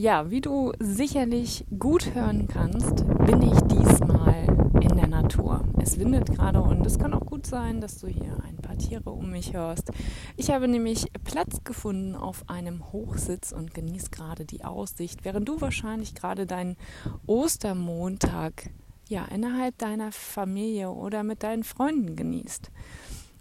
[0.00, 4.46] Ja, wie du sicherlich gut hören kannst, bin ich diesmal
[4.80, 5.62] in der Natur.
[5.78, 9.10] Es windet gerade und es kann auch gut sein, dass du hier ein paar Tiere
[9.10, 9.90] um mich hörst.
[10.38, 15.60] Ich habe nämlich Platz gefunden auf einem Hochsitz und genieße gerade die Aussicht, während du
[15.60, 16.78] wahrscheinlich gerade deinen
[17.26, 18.70] Ostermontag
[19.06, 22.70] ja innerhalb deiner Familie oder mit deinen Freunden genießt.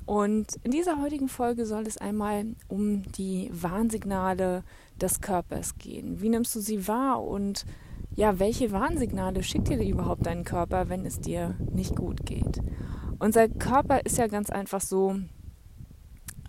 [0.09, 4.63] Und in dieser heutigen Folge soll es einmal um die Warnsignale
[4.99, 6.19] des Körpers gehen.
[6.19, 7.63] Wie nimmst du sie wahr und
[8.15, 12.59] ja, welche Warnsignale schickt dir überhaupt dein Körper, wenn es dir nicht gut geht?
[13.19, 15.15] Unser Körper ist ja ganz einfach so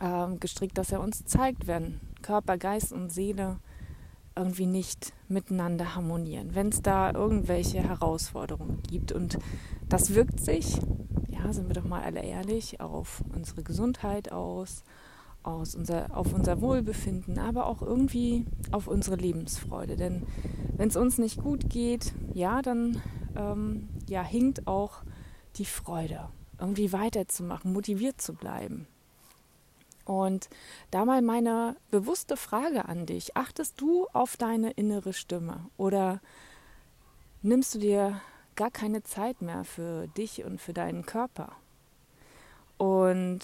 [0.01, 3.59] ähm, gestrickt, dass er uns zeigt, wenn Körper, Geist und Seele
[4.35, 9.13] irgendwie nicht miteinander harmonieren, wenn es da irgendwelche Herausforderungen gibt.
[9.13, 9.39] Und
[9.87, 10.81] das wirkt sich
[11.53, 14.85] sind wir doch mal alle ehrlich, auf unsere Gesundheit aus,
[15.43, 19.97] aus unser, auf unser Wohlbefinden, aber auch irgendwie auf unsere Lebensfreude.
[19.97, 20.27] Denn
[20.77, 23.01] wenn es uns nicht gut geht, ja, dann
[23.37, 25.03] ähm, ja, hinkt auch
[25.57, 26.29] die Freude,
[26.59, 28.87] irgendwie weiterzumachen, motiviert zu bleiben.
[30.05, 30.49] Und
[30.91, 33.37] da mal meine bewusste Frage an dich.
[33.37, 36.21] Achtest du auf deine innere Stimme oder
[37.43, 38.21] nimmst du dir
[38.61, 41.53] gar keine Zeit mehr für dich und für deinen Körper.
[42.77, 43.41] Und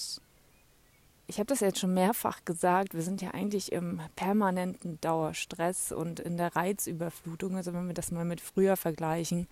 [1.27, 6.21] ich habe das jetzt schon mehrfach gesagt, wir sind ja eigentlich im permanenten Dauerstress und
[6.21, 7.57] in der Reizüberflutung.
[7.57, 9.49] Also wenn wir das mal mit früher vergleichen,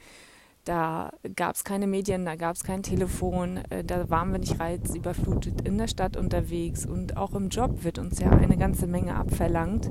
[0.64, 4.60] da gab es keine Medien, da gab es kein Telefon, äh, da waren wir nicht
[4.60, 9.14] reizüberflutet in der Stadt unterwegs und auch im Job wird uns ja eine ganze Menge
[9.14, 9.90] abverlangt.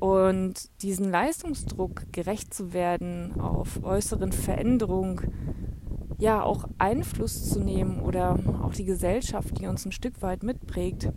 [0.00, 5.20] Und diesen Leistungsdruck gerecht zu werden, auf äußeren Veränderungen,
[6.18, 11.10] ja auch Einfluss zu nehmen oder auch die Gesellschaft, die uns ein Stück weit mitprägt,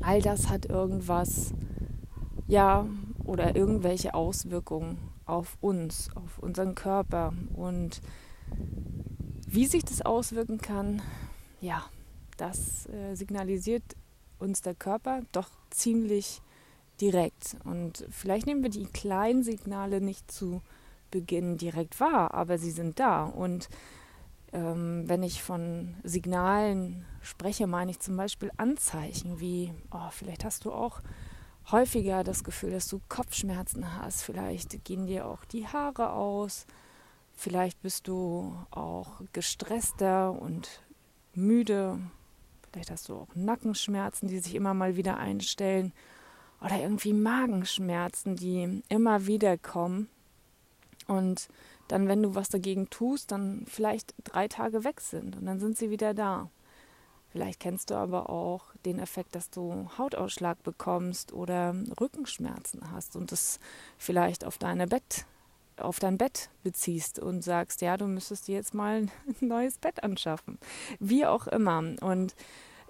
[0.00, 1.52] all das hat irgendwas,
[2.46, 2.86] ja,
[3.24, 7.32] oder irgendwelche Auswirkungen auf uns, auf unseren Körper.
[7.54, 8.00] Und
[9.46, 11.02] wie sich das auswirken kann,
[11.60, 11.84] ja,
[12.36, 13.82] das äh, signalisiert
[14.38, 16.40] uns der Körper doch ziemlich
[17.00, 17.56] direkt.
[17.64, 20.62] Und vielleicht nehmen wir die kleinen Signale nicht zu
[21.10, 23.24] Beginn direkt wahr, aber sie sind da.
[23.24, 23.68] Und
[24.52, 30.64] ähm, wenn ich von Signalen spreche, meine ich zum Beispiel Anzeichen wie, oh, vielleicht hast
[30.64, 31.00] du auch
[31.70, 36.66] häufiger das Gefühl, dass du Kopfschmerzen hast, vielleicht gehen dir auch die Haare aus,
[37.32, 40.82] vielleicht bist du auch gestresster und
[41.34, 42.00] müde,
[42.72, 45.92] vielleicht hast du auch Nackenschmerzen, die sich immer mal wieder einstellen
[46.60, 50.08] oder irgendwie Magenschmerzen, die immer wieder kommen.
[51.06, 51.48] Und
[51.88, 55.76] dann, wenn du was dagegen tust, dann vielleicht drei Tage weg sind und dann sind
[55.76, 56.50] sie wieder da.
[57.30, 63.30] Vielleicht kennst du aber auch den Effekt, dass du Hautausschlag bekommst oder Rückenschmerzen hast und
[63.30, 63.60] das
[63.98, 65.26] vielleicht auf deine Bett,
[65.76, 69.06] auf dein Bett beziehst und sagst, ja, du müsstest dir jetzt mal
[69.40, 70.58] ein neues Bett anschaffen.
[70.98, 71.78] Wie auch immer.
[72.00, 72.34] Und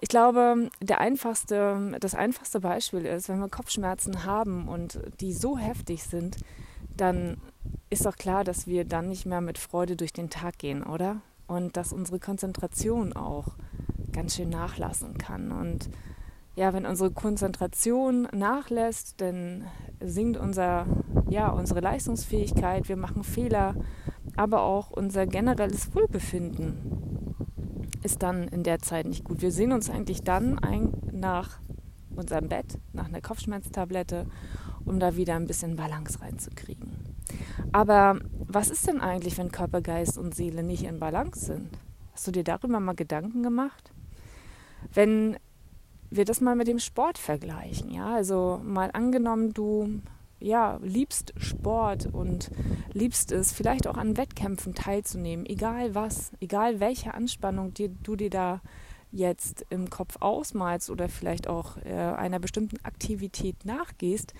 [0.01, 5.59] ich glaube, der einfachste, das einfachste Beispiel ist, wenn wir Kopfschmerzen haben und die so
[5.59, 6.37] heftig sind,
[6.97, 7.37] dann
[7.91, 11.21] ist doch klar, dass wir dann nicht mehr mit Freude durch den Tag gehen, oder?
[11.45, 13.49] Und dass unsere Konzentration auch
[14.11, 15.51] ganz schön nachlassen kann.
[15.51, 15.89] Und
[16.55, 19.65] ja, wenn unsere Konzentration nachlässt, dann
[19.99, 20.87] sinkt unser,
[21.29, 23.75] ja, unsere Leistungsfähigkeit, wir machen Fehler,
[24.35, 26.90] aber auch unser generelles Wohlbefinden
[28.03, 29.41] ist dann in der Zeit nicht gut.
[29.41, 31.59] Wir sehen uns eigentlich dann ein nach
[32.15, 34.25] unserem Bett, nach einer Kopfschmerztablette,
[34.85, 37.15] um da wieder ein bisschen Balance reinzukriegen.
[37.71, 41.77] Aber was ist denn eigentlich, wenn Körper, Geist und Seele nicht in Balance sind?
[42.13, 43.91] Hast du dir darüber mal Gedanken gemacht?
[44.93, 45.37] Wenn
[46.09, 50.01] wir das mal mit dem Sport vergleichen, ja, also mal angenommen, du
[50.41, 52.51] ja, liebst Sport und
[52.93, 58.29] liebst es, vielleicht auch an Wettkämpfen teilzunehmen, egal was, egal welche Anspannung dir, du dir
[58.29, 58.61] da
[59.11, 64.33] jetzt im Kopf ausmalst oder vielleicht auch äh, einer bestimmten Aktivität nachgehst,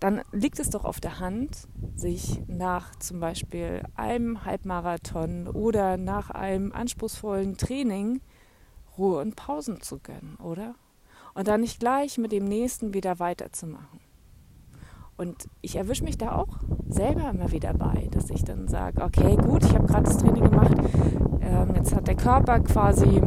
[0.00, 6.30] dann liegt es doch auf der Hand, sich nach zum Beispiel einem Halbmarathon oder nach
[6.30, 8.20] einem anspruchsvollen Training
[8.98, 10.74] Ruhe und Pausen zu gönnen, oder?
[11.34, 14.00] und dann nicht gleich mit dem nächsten wieder weiterzumachen.
[15.16, 16.48] Und ich erwische mich da auch
[16.88, 20.44] selber immer wieder bei, dass ich dann sage, okay, gut, ich habe gerade das Training
[20.44, 20.76] gemacht,
[21.40, 23.20] ähm, jetzt hat der Körper quasi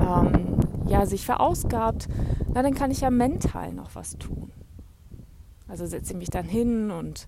[0.00, 2.08] ähm, ja, sich verausgabt,
[2.52, 4.50] na, dann kann ich ja mental noch was tun.
[5.68, 7.26] Also setze ich mich dann hin und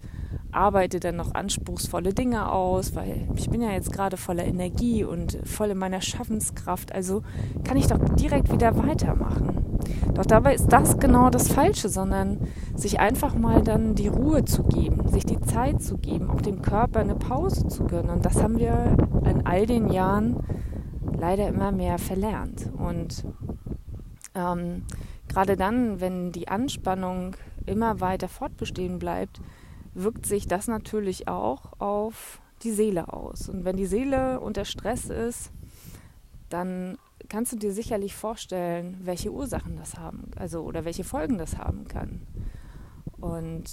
[0.52, 5.38] arbeite dann noch anspruchsvolle Dinge aus, weil ich bin ja jetzt gerade voller Energie und
[5.44, 6.92] voll in meiner Schaffenskraft.
[6.92, 7.22] Also
[7.64, 9.67] kann ich doch direkt wieder weitermachen.
[10.14, 12.38] Doch dabei ist das genau das Falsche, sondern
[12.74, 16.62] sich einfach mal dann die Ruhe zu geben, sich die Zeit zu geben, auch dem
[16.62, 18.10] Körper eine Pause zu gönnen.
[18.10, 20.36] Und das haben wir in all den Jahren
[21.16, 22.70] leider immer mehr verlernt.
[22.76, 23.24] Und
[24.34, 24.82] ähm,
[25.28, 27.36] gerade dann, wenn die Anspannung
[27.66, 29.40] immer weiter fortbestehen bleibt,
[29.94, 33.48] wirkt sich das natürlich auch auf die Seele aus.
[33.48, 35.50] Und wenn die Seele unter Stress ist,
[36.48, 36.98] dann
[37.28, 41.86] kannst du dir sicherlich vorstellen, welche Ursachen das haben, also oder welche Folgen das haben
[41.86, 42.22] kann.
[43.20, 43.64] Und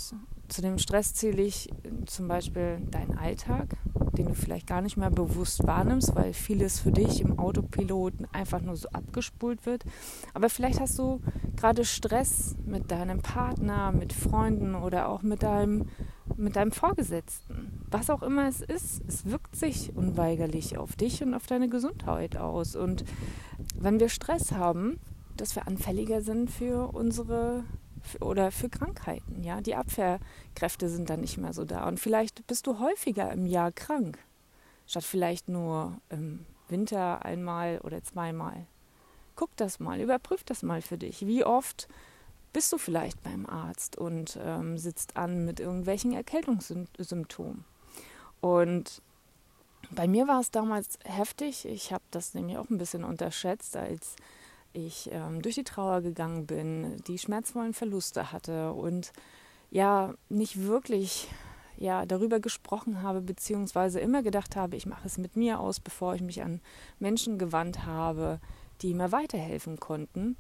[0.48, 1.69] zu dem Stress zähle ich
[2.06, 3.75] zum Beispiel deinen Alltag,
[4.18, 8.62] den du vielleicht gar nicht mehr bewusst wahrnimmst, weil vieles für dich im Autopiloten einfach
[8.62, 9.84] nur so abgespult wird.
[10.34, 11.22] Aber vielleicht hast du
[11.56, 15.90] gerade Stress mit deinem Partner, mit Freunden oder auch mit deinem,
[16.38, 17.75] mit deinem Vorgesetzten.
[17.91, 22.37] Was auch immer es ist, es wirkt sich unweigerlich auf dich und auf deine Gesundheit
[22.37, 22.75] aus.
[22.75, 23.05] Und
[23.75, 24.99] wenn wir Stress haben,
[25.37, 27.63] dass wir anfälliger sind für unsere
[28.19, 29.43] oder für Krankheiten.
[29.43, 31.87] Ja, die Abwehrkräfte sind dann nicht mehr so da.
[31.87, 34.19] Und vielleicht bist du häufiger im Jahr krank,
[34.85, 38.67] statt vielleicht nur im Winter einmal oder zweimal.
[39.35, 41.25] Guck das mal, überprüf das mal für dich.
[41.25, 41.87] Wie oft
[42.53, 47.65] bist du vielleicht beim Arzt und ähm, sitzt an mit irgendwelchen Erkältungssymptomen?
[48.41, 49.01] Und
[49.91, 51.65] bei mir war es damals heftig.
[51.65, 54.15] Ich habe das nämlich auch ein bisschen unterschätzt, als
[54.73, 59.13] ich ähm, durch die Trauer gegangen bin, die schmerzvollen Verluste hatte und
[59.71, 61.27] ja nicht wirklich
[61.77, 66.15] ja darüber gesprochen habe beziehungsweise immer gedacht habe, ich mache es mit mir aus, bevor
[66.15, 66.61] ich mich an
[66.99, 68.39] Menschen gewandt habe,
[68.81, 70.37] die mir weiterhelfen konnten,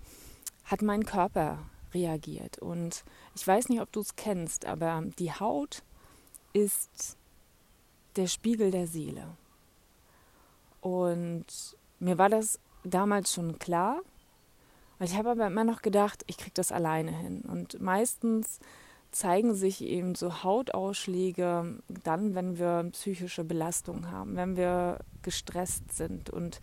[0.65, 1.59] hat mein Körper
[1.93, 3.03] reagiert und
[3.35, 5.83] ich weiß nicht, ob du es kennst, aber die Haut
[6.53, 7.17] ist
[8.15, 9.27] der Spiegel der Seele.
[10.81, 11.45] Und
[11.99, 14.01] mir war das damals schon klar,
[14.99, 17.41] ich habe aber immer noch gedacht, ich kriege das alleine hin.
[17.41, 18.59] Und meistens
[19.11, 26.29] zeigen sich eben so Hautausschläge dann, wenn wir psychische Belastung haben, wenn wir gestresst sind
[26.29, 26.59] und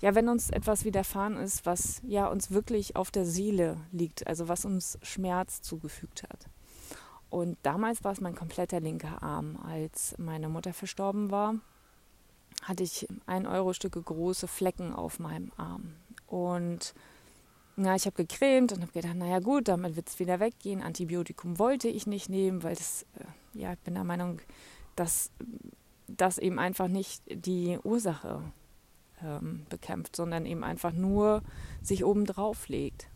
[0.00, 4.46] ja, wenn uns etwas widerfahren ist, was ja uns wirklich auf der Seele liegt, also
[4.46, 6.46] was uns Schmerz zugefügt hat.
[7.36, 9.58] Und damals war es mein kompletter linker Arm.
[9.62, 11.56] Als meine Mutter verstorben war,
[12.62, 15.92] hatte ich ein Euro Stücke große Flecken auf meinem Arm.
[16.26, 16.94] Und
[17.76, 20.80] ja, ich habe gecremt und habe gedacht, naja gut, damit wird es wieder weggehen.
[20.80, 24.40] Antibiotikum wollte ich nicht nehmen, weil das, äh, ja, ich bin der Meinung,
[24.94, 25.30] dass
[26.08, 28.40] das eben einfach nicht die Ursache
[29.22, 31.42] ähm, bekämpft, sondern eben einfach nur
[31.82, 33.08] sich oben drauf legt.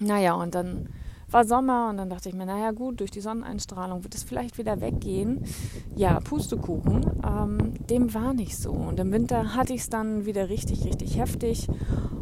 [0.00, 0.88] Naja, und dann
[1.30, 4.58] war Sommer und dann dachte ich mir, naja gut, durch die Sonneneinstrahlung wird es vielleicht
[4.58, 5.44] wieder weggehen.
[5.94, 8.72] Ja, Pustekuchen, ähm, dem war nicht so.
[8.72, 11.68] Und im Winter hatte ich es dann wieder richtig, richtig heftig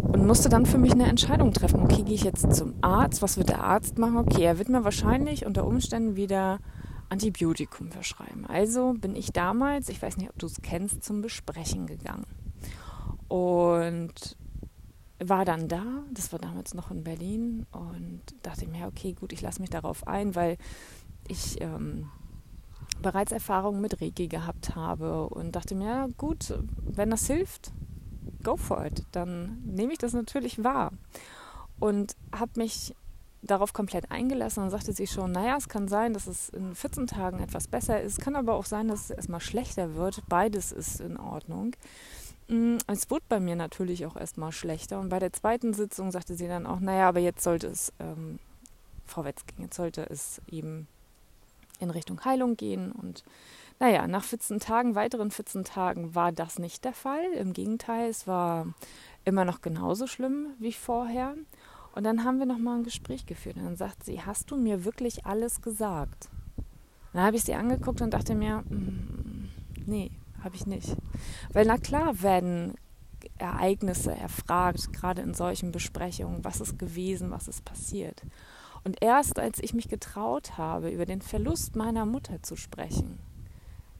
[0.00, 1.82] und musste dann für mich eine Entscheidung treffen.
[1.82, 3.20] Okay, gehe ich jetzt zum Arzt?
[3.20, 4.16] Was wird der Arzt machen?
[4.16, 6.60] Okay, er wird mir wahrscheinlich unter Umständen wieder
[7.08, 8.46] Antibiotikum verschreiben.
[8.46, 12.26] Also bin ich damals, ich weiß nicht, ob du es kennst, zum Besprechen gegangen.
[13.28, 14.36] Und
[15.18, 19.42] war dann da, das war damals noch in Berlin und dachte mir, okay, gut, ich
[19.42, 20.58] lasse mich darauf ein, weil
[21.28, 22.10] ich ähm,
[23.00, 27.72] bereits Erfahrungen mit Reiki gehabt habe und dachte mir, ja, gut, wenn das hilft,
[28.42, 30.92] go for it, dann nehme ich das natürlich wahr.
[31.78, 32.94] Und habe mich
[33.42, 37.06] darauf komplett eingelassen und sagte sie schon, naja, es kann sein, dass es in 14
[37.06, 40.22] Tagen etwas besser ist, kann aber auch sein, dass es erstmal schlechter wird.
[40.28, 41.76] Beides ist in Ordnung.
[42.48, 46.34] Mm, es wurde bei mir natürlich auch erstmal schlechter und bei der zweiten Sitzung sagte
[46.34, 48.38] sie dann auch, naja, aber jetzt sollte es ähm,
[49.06, 50.86] vorwärts gehen, jetzt sollte es eben
[51.80, 53.24] in Richtung Heilung gehen und
[53.80, 57.24] naja, nach 14 Tagen, weiteren 14 Tagen war das nicht der Fall.
[57.34, 58.66] Im Gegenteil, es war
[59.24, 61.34] immer noch genauso schlimm wie vorher.
[61.94, 63.56] Und dann haben wir nochmal ein Gespräch geführt.
[63.56, 66.28] Und dann sagt sie, hast du mir wirklich alles gesagt?
[67.12, 69.48] Dann habe ich sie angeguckt und dachte mir, mm,
[69.86, 70.10] nee,
[70.44, 70.96] habe ich nicht.
[71.52, 72.74] Weil na klar werden
[73.38, 78.22] Ereignisse erfragt, gerade in solchen Besprechungen, was ist gewesen, was ist passiert.
[78.84, 83.18] Und erst als ich mich getraut habe, über den Verlust meiner Mutter zu sprechen,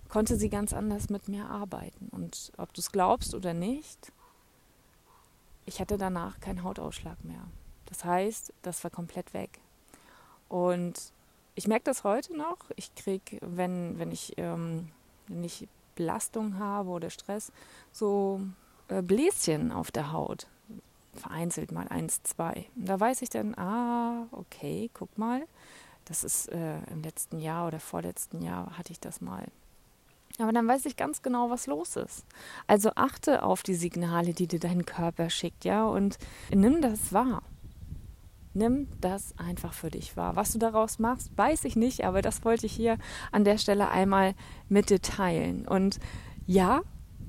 [0.09, 2.09] konnte sie ganz anders mit mir arbeiten.
[2.11, 4.13] Und ob du es glaubst oder nicht,
[5.67, 7.49] ich hatte danach keinen Hautausschlag mehr.
[7.87, 9.59] Das heißt, das war komplett weg.
[10.49, 11.13] Und
[11.55, 12.59] ich merke das heute noch.
[12.77, 14.91] Ich kriege, wenn, wenn, ich, ähm,
[15.29, 17.53] wenn ich Belastung habe oder Stress,
[17.93, 18.41] so
[18.89, 20.47] äh, Bläschen auf der Haut.
[21.15, 22.67] Vereinzelt mal eins, zwei.
[22.75, 25.47] Und da weiß ich dann, ah, okay, guck mal.
[26.07, 29.47] Das ist äh, im letzten Jahr oder vorletzten Jahr hatte ich das mal.
[30.39, 32.25] Aber dann weiß ich ganz genau, was los ist.
[32.67, 36.19] Also achte auf die Signale, die dir dein Körper schickt, ja, und
[36.51, 37.43] nimm das wahr.
[38.54, 40.37] Nimm das einfach für dich wahr.
[40.37, 42.99] Was du daraus machst, weiß ich nicht, aber das wollte ich hier
[43.32, 44.34] an der Stelle einmal
[44.68, 45.66] mit dir teilen.
[45.66, 45.99] Und
[46.46, 46.82] ja,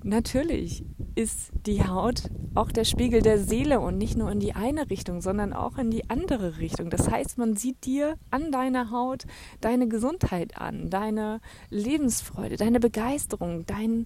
[0.04, 4.90] natürlich ist die Haut auch der Spiegel der Seele und nicht nur in die eine
[4.92, 6.92] Richtung, sondern auch in die andere Richtung.
[6.92, 9.26] Das heißt, man sieht dir an deiner Haut
[9.62, 11.42] deine Gesundheit an, deine
[11.72, 14.06] Lebensfreude, deine Begeisterung, dein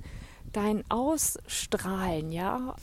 [0.53, 2.75] dein Ausstrahlen, ja.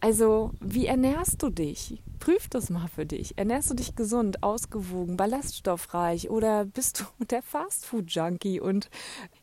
[0.00, 2.02] Also, wie ernährst du dich?
[2.18, 3.38] Prüf das mal für dich.
[3.38, 8.90] Ernährst du dich gesund, ausgewogen, ballaststoffreich oder bist du der Fastfood-Junkie und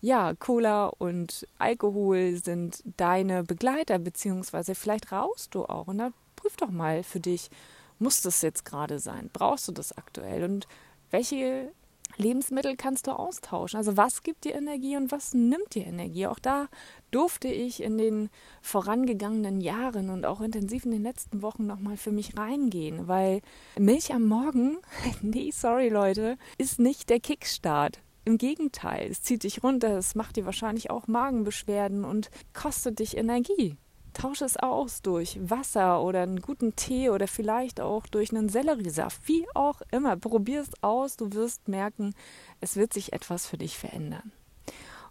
[0.01, 6.57] ja, Cola und Alkohol sind deine Begleiter, beziehungsweise vielleicht rauchst du auch und dann prüf
[6.57, 7.49] doch mal für dich,
[7.97, 9.29] muss das jetzt gerade sein?
[9.31, 10.43] Brauchst du das aktuell?
[10.43, 10.67] Und
[11.11, 11.71] welche
[12.17, 13.77] Lebensmittel kannst du austauschen.
[13.77, 16.27] Also was gibt dir Energie und was nimmt dir Energie?
[16.27, 16.67] Auch da
[17.11, 18.29] durfte ich in den
[18.61, 23.41] vorangegangenen Jahren und auch intensiv in den letzten Wochen nochmal für mich reingehen, weil
[23.77, 24.77] Milch am Morgen,
[25.21, 28.01] nee, sorry Leute, ist nicht der Kickstart.
[28.27, 33.17] Im Gegenteil, es zieht dich runter, es macht dir wahrscheinlich auch Magenbeschwerden und kostet dich
[33.17, 33.77] Energie.
[34.15, 39.27] Tausche es aus durch Wasser oder einen guten Tee oder vielleicht auch durch einen Selleriesaft.
[39.27, 40.15] Wie auch immer.
[40.15, 41.17] Probier es aus.
[41.17, 42.15] Du wirst merken,
[42.61, 44.31] es wird sich etwas für dich verändern.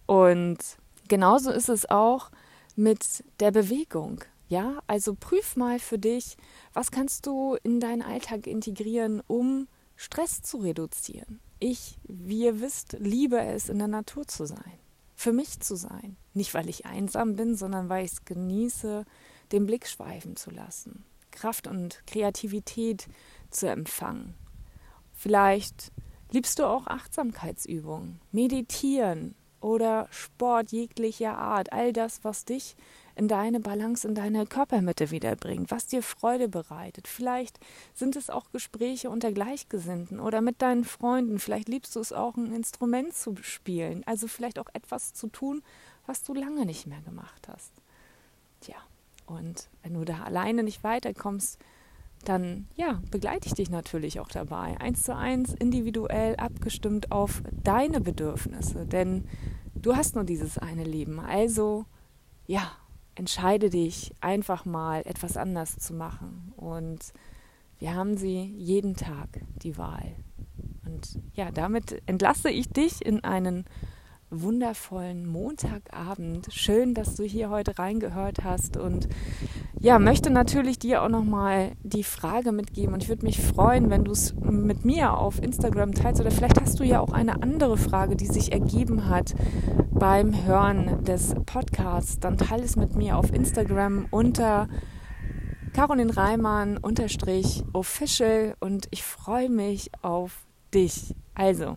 [0.06, 0.58] Und
[1.06, 2.30] genauso ist es auch
[2.76, 4.25] mit der Bewegung.
[4.49, 6.38] Ja, also prüf mal für dich,
[6.73, 11.40] was kannst du in deinen Alltag integrieren, um Stress zu reduzieren.
[11.61, 14.83] Ich, wie ihr wisst, liebe es, in der Natur zu sein
[15.14, 16.16] für mich zu sein.
[16.33, 19.04] Nicht, weil ich einsam bin, sondern weil ich es genieße,
[19.52, 23.06] den Blick schweifen zu lassen, Kraft und Kreativität
[23.50, 24.35] zu empfangen.
[25.12, 25.92] Vielleicht
[26.30, 32.76] liebst du auch Achtsamkeitsübungen, Meditieren oder Sport jeglicher Art, all das, was dich
[33.16, 37.09] in deine Balance, in deine Körpermitte wiederbringt, was dir Freude bereitet.
[37.09, 37.59] Vielleicht
[37.94, 41.38] sind es auch Gespräche unter Gleichgesinnten oder mit deinen Freunden.
[41.38, 44.02] Vielleicht liebst du es auch, ein Instrument zu spielen.
[44.06, 45.62] Also vielleicht auch etwas zu tun,
[46.06, 47.73] was du lange nicht mehr gemacht hast.
[48.61, 48.76] Tja,
[49.26, 51.59] und wenn du da alleine nicht weiterkommst,
[52.25, 54.78] dann ja, begleite ich dich natürlich auch dabei.
[54.80, 58.87] Eins zu eins, individuell abgestimmt auf deine Bedürfnisse.
[58.87, 59.28] Denn
[59.75, 61.21] du hast nur dieses eine Leben.
[61.21, 61.85] Also
[62.47, 62.73] ja,
[63.14, 66.52] entscheide dich einfach mal etwas anders zu machen.
[66.56, 67.12] Und
[67.78, 70.14] wir haben sie jeden Tag, die Wahl.
[70.85, 73.64] Und ja, damit entlasse ich dich in einen
[74.42, 76.48] wundervollen Montagabend.
[76.50, 78.76] Schön, dass du hier heute reingehört hast.
[78.76, 79.08] Und
[79.78, 82.94] ja, möchte natürlich dir auch nochmal die Frage mitgeben.
[82.94, 86.20] Und ich würde mich freuen, wenn du es mit mir auf Instagram teilst.
[86.20, 89.34] Oder vielleicht hast du ja auch eine andere Frage, die sich ergeben hat
[89.90, 94.68] beim Hören des Podcasts, dann teile es mit mir auf Instagram unter
[95.72, 98.54] Caroline Reimann unterstrich official.
[98.60, 101.14] Und ich freue mich auf dich.
[101.34, 101.76] Also,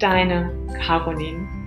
[0.00, 0.50] Deine
[0.86, 1.59] Caroline.